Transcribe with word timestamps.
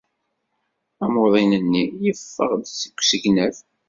Amuḍin-nni 1.03 1.83
yeffeɣ-d 2.03 2.65
seg 2.79 2.93
usegnaf. 3.01 3.57